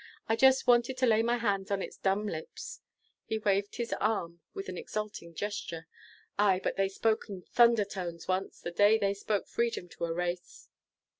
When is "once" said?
8.27-8.59